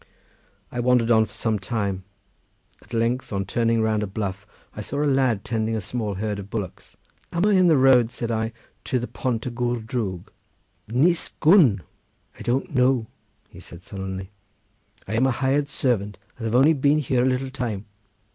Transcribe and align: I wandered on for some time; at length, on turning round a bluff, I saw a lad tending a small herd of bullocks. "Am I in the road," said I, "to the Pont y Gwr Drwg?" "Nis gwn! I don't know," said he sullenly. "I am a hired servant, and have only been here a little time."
I 0.71 0.79
wandered 0.79 1.11
on 1.11 1.25
for 1.27 1.33
some 1.33 1.59
time; 1.59 2.05
at 2.81 2.91
length, 2.91 3.31
on 3.31 3.45
turning 3.45 3.83
round 3.83 4.01
a 4.01 4.07
bluff, 4.07 4.47
I 4.75 4.81
saw 4.81 5.03
a 5.03 5.05
lad 5.05 5.45
tending 5.45 5.75
a 5.75 5.79
small 5.79 6.15
herd 6.15 6.39
of 6.39 6.49
bullocks. 6.49 6.97
"Am 7.31 7.45
I 7.45 7.51
in 7.53 7.67
the 7.67 7.77
road," 7.77 8.11
said 8.11 8.31
I, 8.31 8.51
"to 8.85 8.97
the 8.97 9.05
Pont 9.05 9.45
y 9.45 9.51
Gwr 9.51 9.79
Drwg?" 9.85 10.29
"Nis 10.87 11.33
gwn! 11.39 11.81
I 12.39 12.41
don't 12.41 12.73
know," 12.73 13.05
said 13.59 13.81
he 13.81 13.85
sullenly. 13.85 14.31
"I 15.07 15.13
am 15.13 15.27
a 15.27 15.31
hired 15.37 15.67
servant, 15.67 16.17
and 16.39 16.45
have 16.45 16.55
only 16.55 16.73
been 16.73 16.97
here 16.97 17.21
a 17.23 17.29
little 17.29 17.51
time." 17.51 17.85